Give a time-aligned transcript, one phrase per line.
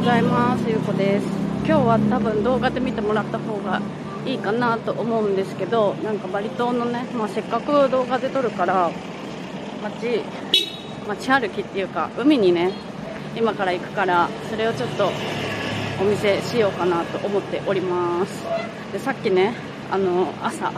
[0.00, 0.64] ございます。
[0.66, 1.26] ゆうこです。
[1.66, 3.82] 今日は多分動画で見てもらった方が
[4.24, 8.90] いいかなと思うんですけどなんかバリ島のね、まあ、せっかく動画で撮るから
[9.82, 10.22] 街
[11.06, 12.72] 街歩きっていうか海にね
[13.36, 15.10] 今から行くからそれをちょっと
[16.00, 18.42] お見せしようかなと思っております。
[18.94, 19.52] でさっきね
[19.90, 20.72] あの朝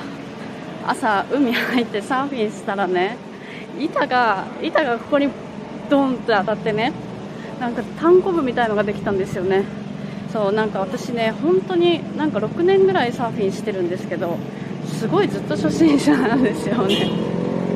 [0.85, 3.17] 朝海入ってサーフィンしたらね
[3.79, 5.29] 板が板がここに
[5.89, 7.12] ドンって当たってね
[7.63, 9.63] なんか単行部みたいのができたんですよね。
[10.33, 14.37] そうなんか私ね本当になんか6年ぐらいサーフィンしてるんですけど
[14.99, 17.09] すごいずっと初心者なんですよね。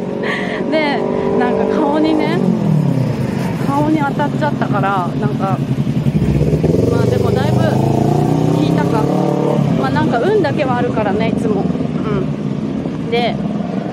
[0.72, 0.98] で
[1.38, 2.36] なんか顔にね
[3.64, 5.56] 顔に当たっちゃったからなんか
[6.90, 7.58] まあでもだいぶ
[8.56, 9.04] 効いたか。
[9.80, 11.62] まあなんか運だけはあるからねいつも。
[11.62, 13.10] うん。
[13.12, 13.36] で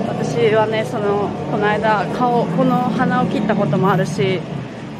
[0.08, 4.40] 私はねそのこの間顔この鼻を切ったこともあるし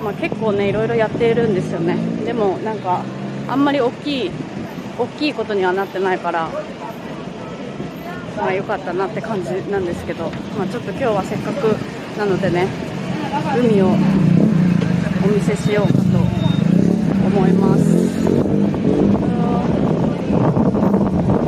[0.02, 1.96] まあ、結構ねいろいろやっているんですよね。
[2.24, 3.02] でもなんか
[3.46, 4.30] あんまり大きい
[4.98, 6.48] 大きいことにはなってないから
[8.36, 11.76] まあ良かったなって感じなんですけど、まあ、ちょっと今日はせっかく
[12.18, 12.68] なのでね
[13.58, 13.90] 海をお
[15.28, 16.00] 見せしようかと
[17.26, 17.82] 思います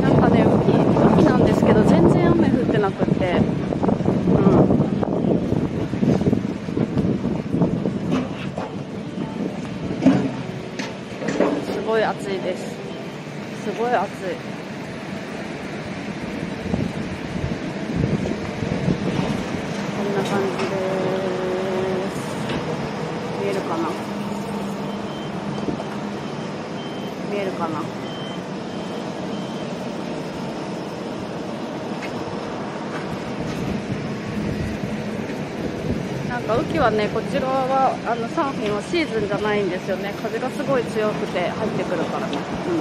[0.03, 0.75] なんかね海
[1.15, 4.67] 海なんですけど全然雨降ってなくってうん
[11.73, 12.87] すごい暑いです
[13.67, 14.11] すごい暑い
[19.97, 22.17] こんな感じです
[23.43, 23.91] 見えるかな
[27.29, 27.83] 見えるかな
[36.29, 42.77] なんか雨季はねこちらはあのサーフィンはシーズンじゃないんですよね風がすごい強くて入ってくるからね、うん、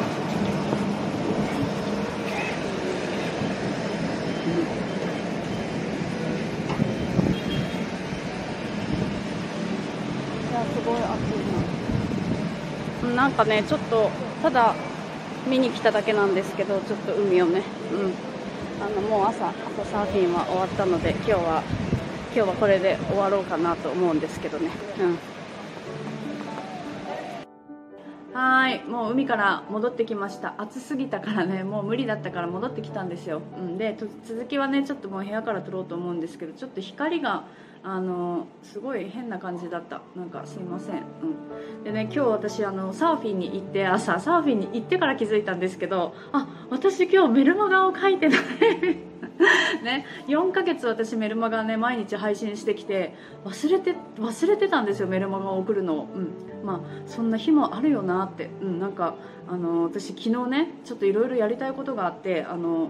[10.50, 14.12] いやすごい暑いななんかねちょっと
[14.44, 14.76] ただ
[15.48, 18.14] 見に来ただけなんですけどちょっと海をねうん
[18.80, 21.64] あのもう朝朝サーフィンは終わったので今日は
[22.36, 24.70] 今日はこれで終わろうかなと思うんですけどね。
[25.00, 25.04] う
[28.34, 28.38] ん。
[28.38, 28.84] はい。
[28.84, 30.54] もう海から戻ってきました。
[30.58, 31.64] 暑すぎたからね。
[31.64, 37.46] もう無理だったから戻ってきたんですよ、うん、で続きはねちょっともう部屋から撮ろうと思うんですけどちょっと光が
[37.88, 40.02] あのすごい変な感じだった。
[40.16, 41.04] なんかすいません、
[41.78, 48.40] うん、でね今日私あのサーフィンに行って朝サーフィンに行ってから気づいたんですけどあ私今日メルマガを書いてない。
[49.84, 53.14] ね、4ヶ月私メルマガね毎日配信してきて
[53.44, 59.16] 忘れて忘れてたんですよメルマガを送るのを、うん、まあそんな日もあるよなって、うん、なんか
[59.48, 62.90] あの私昨日ねちょっといろいろやりたいことがあってあの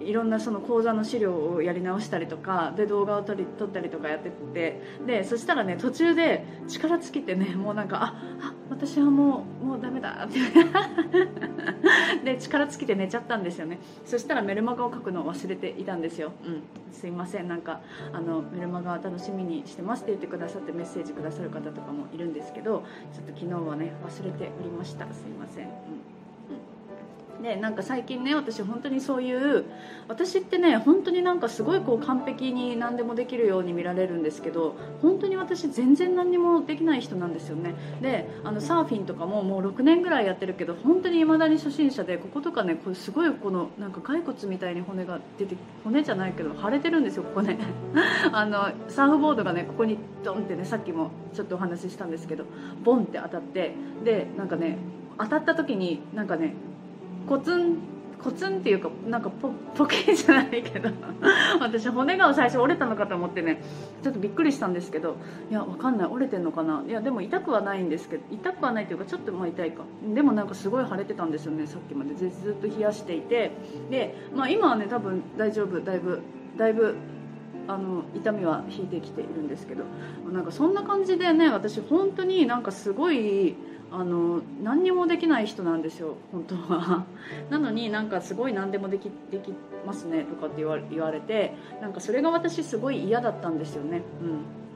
[0.00, 8.06] いろんなその講座の資料をやり直したりとかで動画を撮り撮ったりとかやっててでそしたらね途中で力尽きてねもうなんかあ
[8.40, 10.38] あ私はもうもうダメだって。
[12.24, 13.78] で力尽きて寝ちゃったんですよね。
[14.04, 17.80] そしたらメルマガを書くのを忘れていたんですよ、うん、すいませんなんか
[18.12, 25.06] あのメルマガ楽しみにしてますって言ってくださってメッセージくださる方とかもいるんですけどちょっと昨日はね忘れておりました。
[25.12, 25.72] すいません、うん。
[27.42, 29.64] でなんか最近ね私本当にそういう
[30.08, 37.74] 私ってね本当になんかすごいこう完璧に何でもできるように見られるんですけど本当に私全然何にもできない人なんですよね。
[38.00, 47.58] であのサーフィンとかももう6年ぐらいやってるけど本当に未だに初心者でこことかねこれすごいこのなんか骸骨みたいに骨が出て骨じゃないけど腫れてるんですよここね。
[48.32, 52.44] あのサーフボードがねここにドンってねさっきもちょっとお話ししたんですけど
[52.84, 53.72] ボンって当たって
[54.04, 54.78] でなんかね
[55.18, 56.54] 当たった時になんかね
[57.28, 57.78] コツン
[58.22, 60.88] コツンっていうかなんかポポケじゃないけど
[61.60, 63.62] 私骨が最初折れたのかと思ってね
[64.02, 65.16] ちょっとびっくりしたんですけど
[65.50, 66.82] いやわかんない折れてんのかな？
[66.88, 69.84] いやでも痛くはないんですけど痛くはないというかちょっとまあ痛いか。
[70.14, 72.14] でもなんかすごい腫れてたんですよねさっきまで。
[72.14, 73.52] ずずっと冷やしていて。
[73.90, 76.20] で、まあ、今はね多分大丈夫だいぶ
[76.56, 76.96] だいぶ
[77.68, 79.84] あの痛みは引いてきているんですけど
[80.32, 83.56] なんかそんな感じでね私本当になんかすごい
[83.92, 87.04] あの何にもできない人なんですよ本当は。
[87.50, 89.52] なのになんかすごい何でもできでき
[89.86, 94.02] ますねとかって言わ言われてなんかそれが私すごい嫌だったんですよね。
[94.22, 94.66] うん。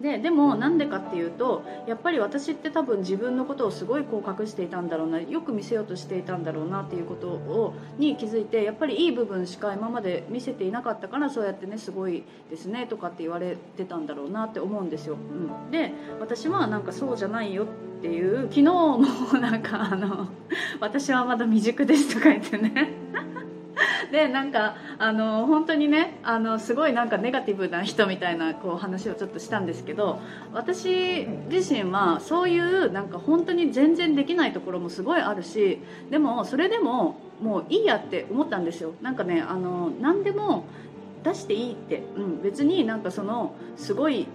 [0.00, 17.66] ででもなんでかっていうとやっぱり私って多分自分のことをすごいこう隠していたんだろうなよく見せようとしていたんだろうなっていうことをに気づいてやっぱりいい部分しか今まで見せていなかったからそうやってねすごいですねとかって言われてたんだろうなって思うんですよ、うん、で私はなんかそうじゃないよ
[18.00, 18.98] っていう昨日も
[19.40, 20.28] なんかあの
[20.80, 22.94] 「私はまだ未熟です」とか言ってね。
[24.10, 30.18] でなんかあの本当にねあのすごいなんかネガティブな人みたいなこう話をちょっとしたんですけど
[30.52, 35.78] 私自身はそういうなんか本当に全然できないところもすごいあるし
[36.10, 38.94] でもそれでももういいやって思ったんですよ。
[39.02, 40.64] なんかねあの何でも
[41.22, 44.26] 出していいって、うん、別になんかそのすごい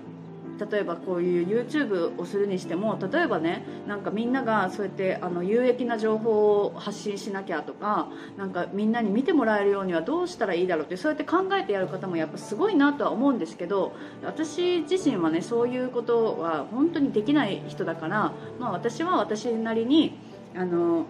[0.60, 13.94] 例えばこういう YouTube をするにしても例えばねなんかみんながそうやってあの有益な情報を発信しなきゃとかなんかみんなに見てもらえるようにはどうしたらいいだろうってそうやって考えてやる方もやっぱすごいなとは思うんですけど
[14.24, 20.18] 私自身はねそういうことは本当にできない人だから、まあ、私は私なりに
[20.56, 21.06] あの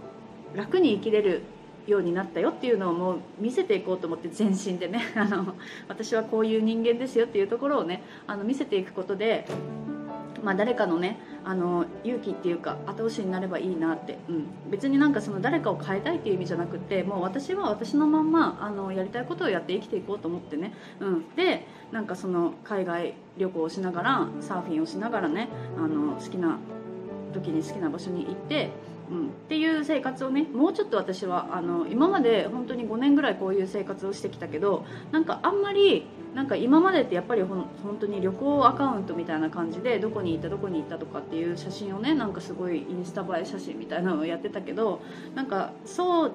[0.56, 1.44] 楽に生きれる
[1.88, 5.56] ようになったよっていうのをもう見せていこうと思って全身でね あの
[5.88, 9.46] 私はこういう人間ですよっていうところをねあの見せていくことで、
[10.44, 26.58] まあ、誰かのねあの勇気っていうか後押しになればいいなって、うん、別になんかその誰かを変えたいっていう意味じゃなくてもう私は私のまんまあのやりたいことをやって生きていこうと思ってね、うん、でなんかその海外旅行をしながらサーフィンをしながらねあの好きな
[27.34, 28.72] 時に好きな場所に行って
[29.10, 45.02] うん、っていう生活をねもうちょっと私はあの今まで本当に5年ぐらいこういう生活をしてきたけどなんかあんまりなんか今までってやっぱりほ本当に旅行アカウントみたいな感じでどこに行ったどこに行ったとかっていう写真をねなんかすごいインスタ映え写真みたいなのをやってたけど
[45.36, 46.32] なんかそう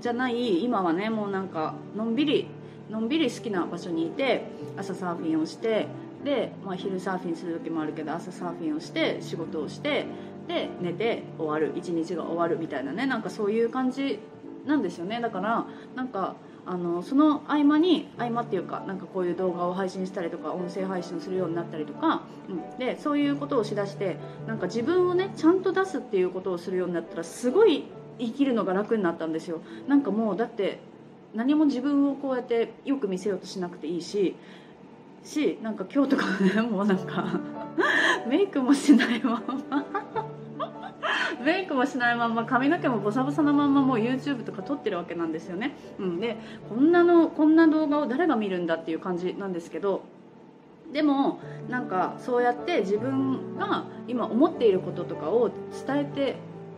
[0.00, 2.48] じゃない今はねもうなんかのんびり
[2.90, 4.44] のんびり好きな場所にいて
[4.76, 5.86] 朝サーフィンをして
[6.24, 10.06] で、まあ、昼サーフィンする時もあるけど朝サーフィンをして仕事をして
[10.48, 14.18] で寝て終わる一日が終わるみたいなねなんかそういう感じ
[14.66, 15.20] なんですよね。
[15.20, 15.66] だから
[15.96, 24.16] なんかあのその合間に合間っていうかなんかこういう動画を配信したりとか音声配信するようになったりとか、うん、でそういうことをしだして
[24.46, 27.84] なんか自分をねちゃんと出すっていうことをするようになったらすごい
[28.20, 29.60] 生きるのが楽になったんですよ。
[29.88, 30.78] なんかもうだって
[31.34, 34.36] 何も自分をこうやってよく見せようとしなくていいし
[35.24, 37.40] しなんか今日とかねもうなんか
[38.28, 39.84] メイクもしないまま
[41.42, 46.36] メイクもしないまま髪の毛もボサボサのまんまもう YouTube とか撮ってるわけなんですよね、うん、で
[46.68, 50.02] こんなのこんな動画を誰が見るんだっていう感じなんですけど
[50.92, 55.50] でもなんかそうやって自分が今思っていることとかを
[55.86, 56.36] 伝えて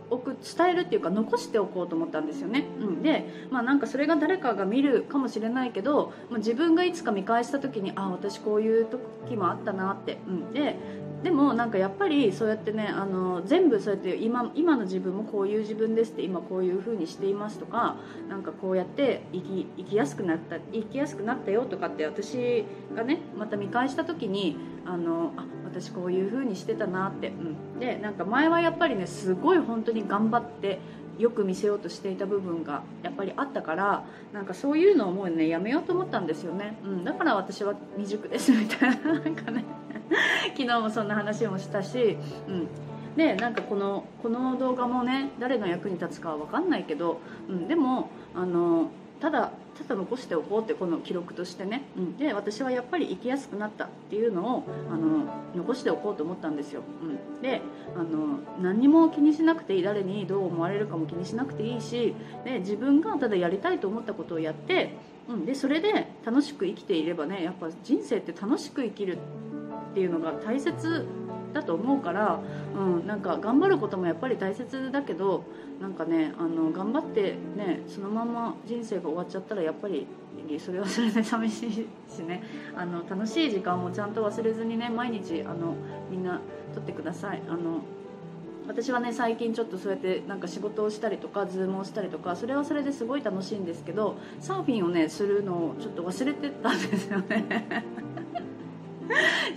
[0.09, 10.77] おく伝えるっていうか残しておこうと思ったんですよね、うん、でまあなんかそれが誰かが見るかもしれないけど、まあ、自分がいつか見返した時にああ私こういう時もあったなって、うん、で
[11.23, 17.95] でもなんかやっぱりそうやってねあの全部そうやって今今の自分もこういう自分ですって今こういう風にしていますとか
[18.29, 22.65] なんかこうやって生き生きやすくなった生きやすくなったよとかって私
[22.95, 30.79] がねまた見返した時にあのあ私こういう風にしてたなって、うん、でなんか前はやっぱりねすごい本当に頑張って
[31.17, 39.13] よく見せようとしていた部分がやっぱりあったからなんかそういうのをもうねやめようと思ったんですよね、うん、だから私は未熟ですみたいな。
[39.13, 39.63] なんかね。
[40.55, 42.17] 昨日もそんな話もしたし、
[42.47, 42.67] うん、
[43.15, 47.19] でなんかこのこの動画もね誰の役に立つかは分かんないけど、
[47.49, 57.61] うん、でもあのただただ残しておこうってこの記録としてね、うん、で私はやっぱり生きやすくなったっていうのをあの残しておこうと思ったんですよ、うん、で
[57.93, 64.93] あの何も気にしなくていい誰にどう思われるかも気にしなくていいしで自分がただやりたいと思ったことをやって、
[65.27, 69.17] うん、でそれで楽しく生きていればねやっぱ人生って楽しく生きる
[69.95, 71.05] っていうのが大切
[71.53, 72.41] だと思うから、
[72.77, 75.45] うん、なんか頑張ることもやっぱり大切だけど
[75.79, 80.05] なんかねあの頑張ってねそのまま人生が終わっちゃったらやっぱり
[80.59, 81.71] それはそれで寂しい
[82.13, 82.43] しね
[82.75, 85.75] あの楽しい時間もちゃんと忘れずにね毎日あの
[86.11, 86.41] みんな
[86.73, 87.41] 撮ってください。
[87.47, 87.79] あの
[88.67, 97.85] 私はね最近ちょっとそうやってなんか仕事をしたりとかズームをしたりとかそれはそれですごい楽しいんですけどサーフィンをねするのをちょっと忘れてたんですよね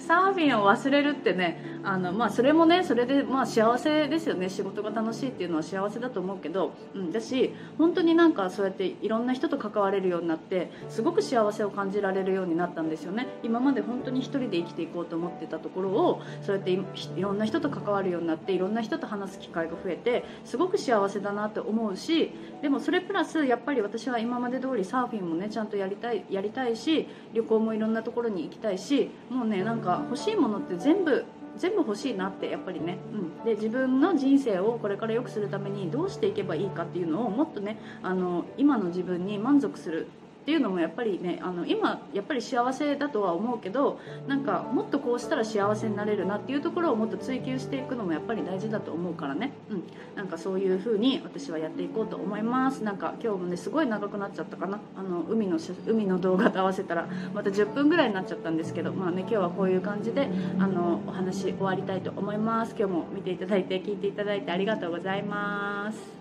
[0.08, 4.50] サーフィンを忘れるってねあの、まあ、それもねそれでまあ幸せですよね。
[4.50, 13.26] 仕事が楽しいっていうのは幸せだと思うけど、うん、だし本当になんかそうやっていろんな人と関われるようになってすごく幸せを感じられるようになったんですよね。
[13.42, 16.78] 今まで本当に1人で生きていこうと思ってたところをそうやってい
[17.20, 22.30] ろんな人と関わるようになっていろんな人と話す機会が増えてすごく幸せだなって思うし
[22.60, 31.24] でもそれプラスやっぱり私は今まで通りサーフィンもねちゃんとやりたいやりたいし旅行もいろんなところに行きたいしもうねなんか欲しいものって全部
[31.58, 40.06] 全部欲しいなってやっぱりね、うん、で自分の人生をこれから良くするためにどうしていけばいいかっていうのをもっとねあの今の自分に満足する
[40.48, 49.82] っていうのもやっぱりねあの今やっぱり幸せだとは思うけどなんかもっとこうしたら幸せになれるなっていうところをもっと追求していくのもやっぱり大事だと思うからね、うん、
[50.16, 52.82] なんかそういう風に私はやっていこうと思います。
[52.82, 54.80] なんか今日もねすごい長くなっちゃったかな。
[54.96, 62.74] あの海の海の動画と合わせたらまた10分ぐらいになっちゃったんですけどまあね今日はこういう感じであのお話終わりたいと思います。
[62.74, 66.16] 今日も見ていただいて聞いていただいてありがとうございます。